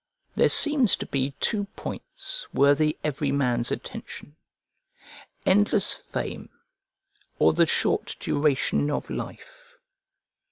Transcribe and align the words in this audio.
There 0.33 0.49
seems 0.49 0.95
to 0.95 1.05
be 1.05 1.35
two 1.39 1.65
points 1.75 2.51
worthy 2.51 2.97
every 3.03 3.31
man's 3.31 3.69
attention: 3.69 4.35
endless 5.45 5.93
fame, 5.93 6.49
or 7.37 7.53
the 7.53 7.67
short 7.67 8.15
duration 8.19 8.89
of 8.89 9.11
life. 9.11 9.75